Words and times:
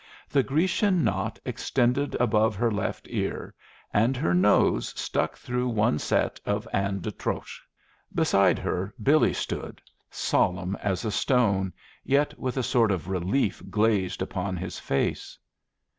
The 0.29 0.41
Grecian 0.41 1.03
knot 1.03 1.37
extended 1.45 2.15
above 2.19 2.55
her 2.55 2.71
left 2.71 3.05
ear, 3.11 3.53
and 3.93 4.17
her 4.17 4.33
nose 4.33 4.99
stuck 4.99 5.37
through 5.37 5.69
one 5.69 5.99
set 5.99 6.39
of 6.43 6.67
Anne 6.73 7.01
d'Autriche. 7.01 7.61
Beside 8.11 8.57
her 8.57 8.91
Billy 9.03 9.33
stood, 9.33 9.79
solemn 10.09 10.75
as 10.77 11.05
a 11.05 11.11
stone, 11.11 11.71
yet 12.03 12.39
with 12.39 12.57
a 12.57 12.63
sort 12.63 12.89
of 12.89 13.09
relief 13.09 13.61
glazed 13.69 14.23
upon 14.23 14.57
his 14.57 14.79
face. 14.79 15.37